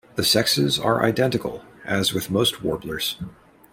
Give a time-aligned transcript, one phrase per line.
[0.15, 3.17] The sexes are identical, as with most warblers.